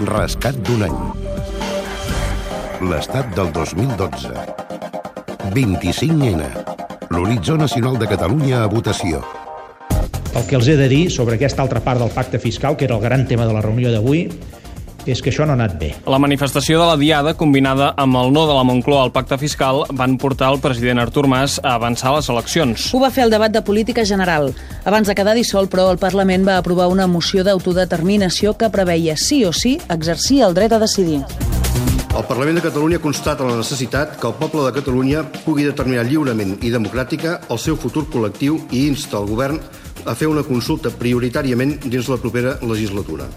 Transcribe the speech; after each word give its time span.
Rescat 0.00 0.56
d'un 0.64 0.80
any. 0.86 1.00
L'estat 2.88 3.34
del 3.36 3.50
2012. 3.52 4.30
25N. 5.52 6.46
L'horitzó 7.12 7.58
nacional 7.60 7.98
de 8.00 8.08
Catalunya 8.08 8.62
a 8.62 8.70
votació. 8.72 9.20
El 10.32 10.46
que 10.48 10.56
els 10.56 10.70
he 10.72 10.78
de 10.80 10.88
dir 10.88 11.02
sobre 11.12 11.36
aquesta 11.36 11.60
altra 11.60 11.82
part 11.84 12.00
del 12.00 12.14
pacte 12.16 12.40
fiscal, 12.40 12.78
que 12.80 12.88
era 12.88 12.96
el 12.96 13.04
gran 13.04 13.26
tema 13.28 13.44
de 13.44 13.52
la 13.52 13.60
reunió 13.60 13.92
d'avui, 13.92 14.22
és 15.06 15.22
que 15.22 15.30
això 15.32 15.46
no 15.46 15.54
ha 15.54 15.58
anat 15.58 15.76
bé. 15.80 15.92
La 16.10 16.18
manifestació 16.22 16.80
de 16.80 16.88
la 16.88 16.96
Diada, 17.00 17.34
combinada 17.34 17.92
amb 17.96 18.18
el 18.20 18.32
no 18.34 18.46
de 18.48 18.56
la 18.56 18.64
Moncloa 18.64 19.04
al 19.06 19.12
pacte 19.12 19.38
fiscal, 19.38 19.84
van 19.92 20.18
portar 20.18 20.52
el 20.52 20.60
president 20.60 21.00
Artur 21.02 21.26
Mas 21.28 21.58
a 21.62 21.74
avançar 21.74 22.14
les 22.16 22.28
eleccions. 22.28 22.90
Ho 22.94 23.00
va 23.02 23.12
fer 23.14 23.24
el 23.24 23.34
debat 23.34 23.52
de 23.52 23.62
política 23.62 24.04
general. 24.04 24.52
Abans 24.84 25.08
de 25.08 25.14
quedar 25.14 25.36
dissolt, 25.38 25.70
però, 25.72 25.90
el 25.92 25.98
Parlament 25.98 26.46
va 26.46 26.58
aprovar 26.58 26.88
una 26.92 27.06
moció 27.06 27.44
d'autodeterminació 27.44 28.56
que 28.58 28.70
preveia 28.70 29.16
sí 29.16 29.44
o 29.44 29.52
sí 29.52 29.78
exercir 29.88 30.42
el 30.46 30.54
dret 30.54 30.72
a 30.72 30.82
decidir. 30.82 31.22
El 32.10 32.24
Parlament 32.26 32.58
de 32.58 32.64
Catalunya 32.64 32.98
constata 32.98 33.46
la 33.46 33.56
necessitat 33.60 34.16
que 34.20 34.26
el 34.26 34.34
poble 34.34 34.64
de 34.66 34.72
Catalunya 34.74 35.22
pugui 35.44 35.68
determinar 35.68 36.04
lliurement 36.08 36.56
i 36.60 36.72
democràtica 36.74 37.38
el 37.48 37.60
seu 37.62 37.78
futur 37.78 38.08
col·lectiu 38.10 38.58
i 38.74 38.88
insta 38.88 39.20
el 39.20 39.30
govern 39.30 39.60
a 40.04 40.16
fer 40.18 40.26
una 40.28 40.42
consulta 40.42 40.90
prioritàriament 40.90 41.78
dins 41.86 42.10
la 42.10 42.18
propera 42.18 42.58
legislatura. 42.66 43.30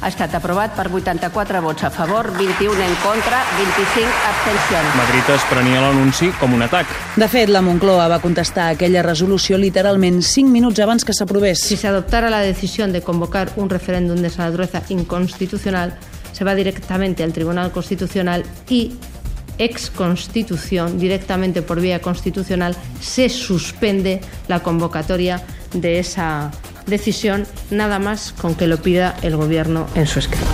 Ha 0.00 0.10
estat 0.10 0.34
aprovat 0.34 0.74
per 0.76 0.88
84 0.90 1.60
vots 1.64 1.84
a 1.84 1.90
favor, 1.90 2.30
21 2.36 2.80
en 2.82 2.94
contra, 3.02 3.42
25 3.56 4.10
abstencions. 4.28 4.96
Madrid 4.98 5.30
es 5.34 5.46
prenia 5.50 5.80
l'anunci 5.84 6.30
com 6.40 6.52
un 6.56 6.66
atac. 6.66 6.90
De 7.16 7.28
fet, 7.30 7.48
la 7.48 7.62
Moncloa 7.64 8.08
va 8.10 8.20
contestar 8.20 8.70
aquella 8.72 9.04
resolució 9.06 9.58
literalment 9.58 10.20
5 10.22 10.50
minuts 10.50 10.82
abans 10.84 11.04
que 11.04 11.14
s'aprovés. 11.16 11.62
Si 11.62 11.76
se 11.76 11.88
adoptara 11.88 12.30
la 12.30 12.40
decisión 12.40 12.92
de 12.92 13.02
convocar 13.02 13.52
un 13.56 13.70
referéndum 13.70 14.20
de 14.20 14.28
esa 14.28 14.44
naturaleza 14.44 14.82
inconstitucional, 14.88 15.94
se 16.32 16.44
va 16.44 16.54
directamente 16.54 17.22
al 17.22 17.32
Tribunal 17.32 17.70
Constitucional 17.70 18.44
y 18.68 18.92
ex 19.58 19.90
constitución, 19.90 20.98
directamente 20.98 21.62
por 21.62 21.80
vía 21.80 22.00
constitucional, 22.00 22.76
se 23.00 23.28
suspende 23.28 24.20
la 24.48 24.60
convocatoria 24.60 25.40
de 25.72 25.98
esa 25.98 26.50
decisión, 26.86 27.46
nada 27.70 27.98
más 27.98 28.32
con 28.32 28.54
que 28.54 28.66
lo 28.66 28.78
pida 28.78 29.16
el 29.22 29.36
Gobierno 29.36 29.86
en 29.94 30.06
su 30.06 30.18
escrito. 30.18 30.46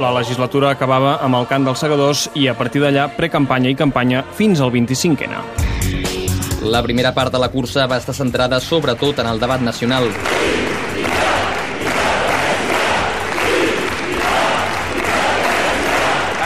La 0.00 0.10
legislatura 0.16 0.70
acabava 0.72 1.18
amb 1.20 1.36
el 1.36 1.44
cant 1.44 1.66
dels 1.68 1.82
segadors 1.82 2.22
i 2.40 2.46
a 2.48 2.54
partir 2.56 2.80
d'allà 2.80 3.04
precampanya 3.18 3.68
i 3.68 3.76
campanya 3.76 4.22
fins 4.32 4.62
al 4.64 4.72
25N. 4.72 5.42
La 6.72 6.80
primera 6.82 7.12
part 7.12 7.32
de 7.32 7.40
la 7.40 7.50
cursa 7.52 7.84
va 7.86 7.98
estar 8.00 8.14
centrada 8.16 8.62
sobretot 8.64 9.20
en 9.20 9.28
el 9.28 9.40
debat 9.40 9.60
nacional. 9.60 10.08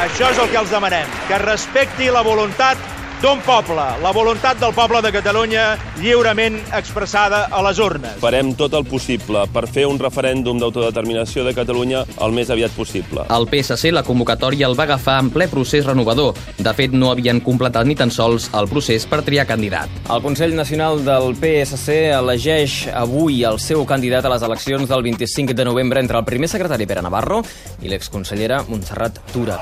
Això 0.03 0.33
és 0.35 0.39
el 0.42 0.51
que 0.51 0.59
els 0.59 0.75
demanem, 0.75 1.15
que 1.31 1.39
respecti 1.42 2.11
la 2.11 2.27
voluntat 2.27 2.94
d'un 3.23 3.41
poble, 3.45 3.84
la 4.03 4.12
voluntat 4.12 4.59
del 4.61 4.73
poble 4.75 5.01
de 5.03 5.11
Catalunya 5.12 5.65
lliurement 6.01 6.57
expressada 6.77 7.45
a 7.51 7.62
les 7.67 7.79
urnes. 7.83 8.17
Farem 8.23 8.53
tot 8.59 8.75
el 8.77 8.87
possible 8.89 9.45
per 9.53 9.67
fer 9.70 9.87
un 9.89 9.98
referèndum 10.01 10.61
d'autodeterminació 10.61 11.45
de 11.47 11.55
Catalunya 11.57 12.05
el 12.25 12.35
més 12.37 12.51
aviat 12.55 12.75
possible. 12.77 13.27
El 13.35 13.48
PSC 13.51 13.92
la 13.95 14.05
convocatòria 14.07 14.69
el 14.70 14.79
va 14.79 14.87
agafar 14.89 15.19
en 15.23 15.31
ple 15.35 15.48
procés 15.53 15.87
renovador. 15.87 16.35
De 16.59 16.75
fet, 16.77 16.95
no 16.95 17.11
havien 17.12 17.42
completat 17.45 17.87
ni 17.89 17.97
tan 17.98 18.12
sols 18.15 18.51
el 18.55 18.70
procés 18.70 19.07
per 19.11 19.23
triar 19.27 19.47
candidat. 19.51 19.92
El 20.09 20.25
Consell 20.25 20.57
Nacional 20.57 21.05
del 21.05 21.35
PSC 21.37 22.01
elegeix 22.15 22.89
avui 22.95 23.42
el 23.45 23.61
seu 23.61 23.85
candidat 23.89 24.25
a 24.25 24.35
les 24.35 24.47
eleccions 24.47 24.89
del 24.89 25.07
25 25.11 25.55
de 25.55 25.65
novembre 25.65 26.01
entre 26.01 26.19
el 26.19 26.29
primer 26.29 26.48
secretari 26.48 26.87
Pere 26.87 27.05
Navarro 27.05 27.42
i 27.83 27.92
l'exconsellera 27.92 28.64
Montserrat 28.69 29.23
Tura. 29.33 29.61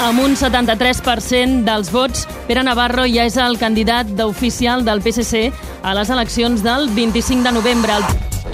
Amb 0.00 0.22
un 0.24 0.32
73% 0.32 1.66
dels 1.66 1.90
vots, 1.92 2.22
Pere 2.48 2.62
Navarro 2.64 3.02
ja 3.04 3.26
és 3.28 3.34
el 3.36 3.58
candidat 3.60 4.08
d'oficial 4.16 4.80
del 4.86 5.02
PSC 5.04 5.50
a 5.84 5.92
les 5.92 6.08
eleccions 6.08 6.62
del 6.64 6.88
25 6.96 7.44
de 7.44 7.52
novembre. 7.52 7.98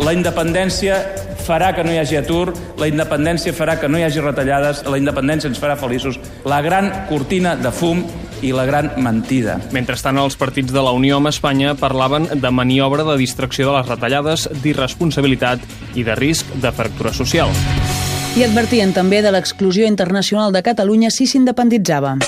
La 0.03 0.15
independència 0.17 0.99
farà 1.47 1.71
que 1.77 1.85
no 1.87 1.95
hi 1.95 2.01
hagi 2.03 2.19
atur, 2.19 2.51
la 2.83 2.91
independència 2.91 3.55
farà 3.55 3.77
que 3.79 3.87
no 3.87 4.01
hi 4.01 4.03
hagi 4.09 4.25
retallades, 4.25 4.83
la 4.91 4.99
independència 4.99 5.47
ens 5.53 5.63
farà 5.63 5.79
feliços. 5.79 6.19
La 6.45 6.59
gran 6.67 6.91
cortina 7.07 7.55
de 7.55 7.71
fum 7.71 8.03
i 8.43 8.51
la 8.51 8.67
gran 8.67 8.91
mentida. 8.99 9.61
Mentrestant, 9.71 10.19
els 10.19 10.35
partits 10.37 10.75
de 10.75 10.83
la 10.83 10.97
Unió 10.99 11.23
amb 11.23 11.31
Espanya 11.31 11.77
parlaven 11.79 12.27
de 12.43 12.51
maniobra 12.51 13.07
de 13.07 13.21
distracció 13.23 13.71
de 13.71 13.79
les 13.79 13.95
retallades, 13.95 14.49
d'irresponsabilitat 14.67 15.63
i 15.95 16.03
de 16.03 16.19
risc 16.19 16.59
de 16.59 16.75
fractura 16.75 17.15
social. 17.15 17.55
I 18.37 18.43
advertien 18.45 18.91
també 18.93 19.23
de 19.25 19.31
l'exclusió 19.33 19.87
internacional 19.89 20.53
de 20.53 20.61
Catalunya 20.61 21.09
si 21.09 21.25
s'independitzava 21.25 22.19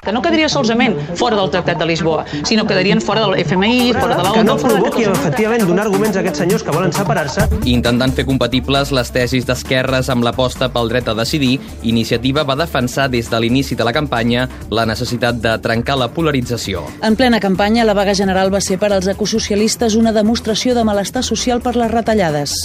que 0.00 0.14
no 0.14 0.22
quedaria 0.24 0.48
solament 0.48 0.96
fora 1.14 1.36
del 1.36 1.50
Tractat 1.52 1.78
de 1.78 1.86
Lisboa, 1.86 2.24
sinó 2.42 2.64
que 2.64 2.72
quedarien 2.72 3.00
fora 3.00 3.20
del 3.20 3.44
FMI, 3.44 3.92
fora 3.92 4.16
de 4.16 4.22
l'ONU... 4.24 4.34
Que 4.34 4.44
no 4.44 4.56
provoqui, 4.56 5.04
efectivament, 5.04 5.62
donar 5.68 5.84
arguments 5.84 6.16
a 6.16 6.22
aquests 6.24 6.40
senyors 6.42 6.64
que 6.66 6.72
volen 6.74 6.90
separar-se. 6.96 7.44
Intentant 7.70 8.14
fer 8.16 8.24
compatibles 8.26 8.90
les 8.96 9.12
tesis 9.14 9.46
d'esquerres 9.46 10.08
amb 10.10 10.24
l'aposta 10.26 10.70
pel 10.72 10.90
dret 10.90 11.12
a 11.12 11.14
decidir, 11.14 11.60
Iniciativa 11.86 12.42
va 12.48 12.56
defensar 12.58 13.06
des 13.12 13.28
de 13.30 13.38
l'inici 13.44 13.78
de 13.78 13.86
la 13.86 13.92
campanya 13.94 14.48
la 14.70 14.86
necessitat 14.88 15.38
de 15.38 15.54
trencar 15.62 16.00
la 16.00 16.08
polarització. 16.10 16.82
En 17.06 17.14
plena 17.14 17.38
campanya, 17.38 17.84
la 17.84 17.94
vaga 17.94 18.16
general 18.16 18.50
va 18.50 18.64
ser 18.64 18.80
per 18.80 18.90
als 18.90 19.06
ecosocialistes 19.06 19.94
una 20.00 20.16
demostració 20.16 20.74
de 20.74 20.82
malestar 20.88 21.22
social 21.22 21.62
per 21.62 21.76
les 21.76 21.92
retallades. 21.92 22.56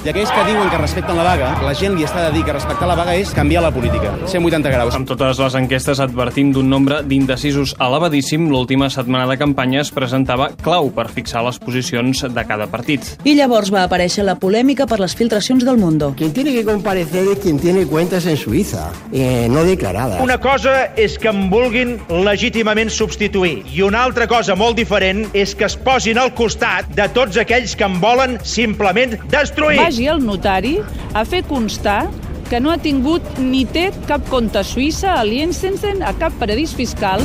I 0.00 0.08
aquells 0.08 0.30
que 0.32 0.42
diuen 0.48 0.70
que 0.72 0.78
respecten 0.80 1.18
la 1.18 1.24
vaga, 1.26 1.50
la 1.60 1.74
gent 1.76 1.92
li 1.92 2.06
està 2.06 2.22
de 2.24 2.30
dir 2.32 2.40
que 2.46 2.54
respectar 2.54 2.86
la 2.88 2.94
vaga 2.96 3.12
és 3.20 3.34
canviar 3.36 3.60
la 3.60 3.68
política, 3.74 4.14
180 4.32 4.70
graus. 4.72 4.94
Amb 4.96 5.04
totes 5.04 5.36
les 5.42 5.56
enquestes 5.58 6.00
advertim 6.00 6.54
d'un 6.54 6.70
nombre 6.72 7.02
d'indecisos 7.04 7.74
elevadíssim, 7.76 8.46
l'última 8.48 8.88
setmana 8.88 9.26
de 9.28 9.36
campanya 9.36 9.82
es 9.82 9.90
presentava 9.92 10.46
clau 10.64 10.88
per 10.96 11.10
fixar 11.12 11.42
les 11.44 11.58
posicions 11.60 12.22
de 12.32 12.44
cada 12.48 12.70
partit. 12.72 13.10
I 13.28 13.34
llavors 13.36 13.68
va 13.74 13.82
aparèixer 13.84 14.24
la 14.24 14.38
polèmica 14.40 14.86
per 14.88 15.02
les 15.02 15.12
filtracions 15.18 15.66
del 15.68 15.76
Mundo. 15.76 16.14
Quien 16.16 16.32
tiene 16.32 16.54
que 16.56 16.64
comparecer 16.64 17.26
es 17.34 17.44
quien 17.44 17.60
tiene 17.60 17.84
cuentas 17.84 18.24
en 18.24 18.38
Suiza, 18.40 18.88
eh, 19.12 19.48
no 19.50 19.64
declaradas. 19.68 20.24
Una 20.24 20.40
cosa 20.40 20.94
és 20.96 21.18
que 21.20 21.28
em 21.28 21.44
vulguin 21.52 21.98
legítimament 22.08 22.88
substituir 22.88 23.66
i 23.68 23.84
una 23.84 24.06
altra 24.08 24.24
cosa 24.26 24.56
molt 24.56 24.80
diferent 24.80 25.26
és 25.36 25.52
que 25.54 25.68
es 25.68 25.76
posin 25.76 26.16
al 26.16 26.32
costat 26.32 26.88
de 26.96 27.10
tots 27.12 27.36
aquells 27.36 27.76
que 27.76 27.84
em 27.84 28.00
volen 28.00 28.38
simplement 28.48 29.18
destruir. 29.28 29.89
Vagi 29.90 30.06
al 30.06 30.20
notari 30.22 30.76
a 31.18 31.24
fer 31.26 31.40
constar 31.42 32.04
que 32.46 32.60
no 32.62 32.70
ha 32.70 32.76
tingut 32.78 33.24
ni 33.42 33.64
té 33.66 33.88
cap 34.06 34.22
compte 34.30 34.62
Suïssa, 34.62 35.16
a 35.18 35.24
Liechtenstein, 35.26 36.04
a 36.06 36.12
cap 36.14 36.36
paradís 36.38 36.76
fiscal. 36.78 37.24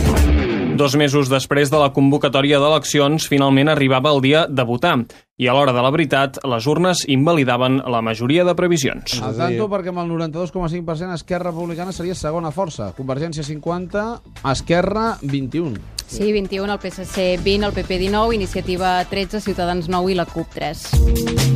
Dos 0.73 0.95
mesos 0.97 1.29
després 1.29 1.69
de 1.69 1.77
la 1.77 1.91
convocatòria 1.93 2.57
d'eleccions, 2.57 3.29
finalment 3.29 3.69
arribava 3.69 4.15
el 4.17 4.23
dia 4.25 4.47
de 4.49 4.65
votar. 4.65 4.95
I 5.35 5.49
a 5.51 5.53
l'hora 5.53 5.73
de 5.75 5.81
la 5.83 5.89
veritat, 5.91 6.37
les 6.47 6.63
urnes 6.71 7.01
invalidaven 7.11 7.81
la 7.91 7.99
majoria 7.99 8.45
de 8.47 8.53
previsions. 8.55 9.17
Al 9.19 9.35
tanto 9.35 9.65
perquè 9.67 9.91
amb 9.91 9.99
el 10.05 10.13
92,5% 10.13 11.17
Esquerra 11.17 11.49
Republicana 11.49 11.91
seria 11.91 12.15
segona 12.15 12.53
força. 12.55 12.93
Convergència 12.95 13.43
50, 13.43 14.05
Esquerra 14.53 15.09
21. 15.27 15.95
Sí, 16.07 16.31
21, 16.31 16.71
el 16.71 16.79
PSC 16.79 17.39
20, 17.43 17.65
el 17.65 17.73
PP 17.73 17.97
19, 17.97 18.35
Iniciativa 18.35 19.03
13, 19.03 19.41
Ciutadans 19.41 19.89
9 19.89 20.11
i 20.11 20.15
la 20.15 20.25
CUP 20.25 20.47
3. 20.53 20.83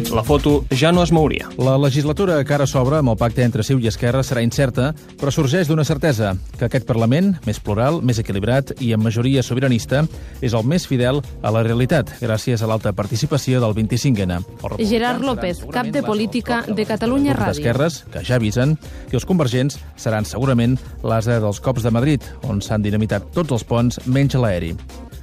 La 0.10 0.24
foto 0.24 0.66
ja 0.74 0.92
no 0.92 1.04
es 1.04 1.12
mouria. 1.14 1.48
La 1.62 1.78
legislatura 1.78 2.40
que 2.44 2.56
ara 2.56 2.66
s'obre 2.68 2.98
amb 2.98 3.14
el 3.14 3.18
pacte 3.20 3.46
entre 3.46 3.64
Ciu 3.64 3.78
i 3.80 3.88
Esquerra 3.92 4.24
serà 4.26 4.42
incerta, 4.42 4.90
però 5.22 5.30
sorgeix 5.32 5.70
d'una 5.70 5.86
certesa, 5.86 6.34
que 6.58 6.66
aquest 6.66 6.88
Parlament, 6.90 7.36
més 7.46 7.62
plural, 7.62 8.02
més 8.02 8.18
equilibrat 8.20 8.74
i 8.82 8.90
amb 8.96 9.06
majoria 9.06 9.46
sobiranista, 9.46 10.02
és 10.42 10.58
el 10.58 10.66
més 10.66 10.88
fidel 10.90 11.22
a 11.44 11.54
la 11.54 11.62
realitat, 11.64 12.16
gràcies 12.20 12.64
a 12.64 12.70
l'alta 12.72 12.96
participació 12.98 13.62
del 13.62 13.69
25N. 13.74 14.40
Gerard 14.86 15.24
López, 15.26 15.64
cap 15.72 15.88
de 15.88 16.04
política 16.04 16.64
de 16.68 16.86
Catalunya 16.86 17.36
Ràdio. 17.36 17.60
d'Esquerres, 17.60 18.04
que 18.12 18.24
ja 18.24 18.40
avisen, 18.40 18.78
i 19.12 19.16
els 19.16 19.26
convergents 19.26 19.80
seran 19.96 20.26
segurament 20.26 20.78
l'asa 21.04 21.40
dels 21.40 21.60
cops 21.60 21.84
de 21.84 21.92
Madrid, 21.92 22.24
on 22.44 22.62
s'han 22.62 22.82
dinamitat 22.82 23.32
tots 23.34 23.52
els 23.52 23.64
ponts, 23.64 24.00
menys 24.06 24.36
l'aeri. 24.36 24.76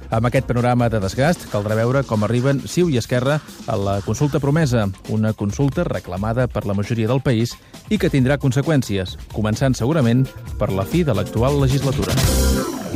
Amb 0.09 0.27
aquest 0.29 0.47
panorama 0.47 0.87
de 0.89 1.01
desgast, 1.03 1.47
caldrà 1.51 1.75
veure 1.75 2.03
com 2.07 2.23
arriben 2.23 2.61
Ciu 2.63 2.87
i 2.89 2.99
Esquerra 2.99 3.41
a 3.67 3.75
la 3.75 3.97
consulta 4.05 4.39
promesa, 4.39 4.87
una 5.11 5.33
consulta 5.33 5.83
reclamada 5.83 6.47
per 6.47 6.65
la 6.65 6.75
majoria 6.77 7.11
del 7.11 7.21
país 7.21 7.57
i 7.89 7.99
que 7.99 8.11
tindrà 8.13 8.39
conseqüències, 8.39 9.17
començant 9.35 9.75
segurament 9.75 10.25
per 10.59 10.71
la 10.71 10.87
fi 10.87 11.03
de 11.03 11.15
l'actual 11.17 11.59
legislatura. 11.63 12.15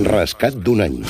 Rescat 0.07 0.55
d'un 0.55 0.87
any. 0.87 1.01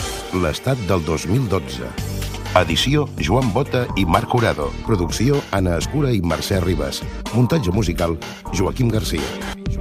L'estat 0.42 0.80
del 0.90 1.06
2012. 1.06 2.11
Edició 2.52 3.06
Joan 3.16 3.54
Bota 3.54 3.86
i 3.96 4.04
Marc 4.06 4.34
Urado. 4.36 4.66
Producció 4.84 5.40
Anna 5.56 5.78
Escura 5.80 6.12
i 6.12 6.20
Mercè 6.20 6.60
Ribas. 6.60 7.00
Muntatge 7.32 7.72
musical 7.72 8.18
Joaquim 8.52 8.92
Garcia. 8.92 9.81